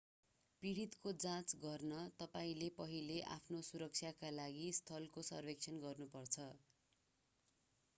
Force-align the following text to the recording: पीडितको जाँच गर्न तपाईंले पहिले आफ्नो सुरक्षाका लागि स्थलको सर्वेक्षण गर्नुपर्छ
पीडितको 0.63 1.11
जाँच 1.23 1.53
गर्न 1.61 1.99
तपाईंले 2.17 2.69
पहिले 2.79 3.19
आफ्नो 3.35 3.61
सुरक्षाका 3.69 4.33
लागि 4.35 4.67
स्थलको 4.81 5.29
सर्वेक्षण 5.31 5.83
गर्नुपर्छ 5.87 6.49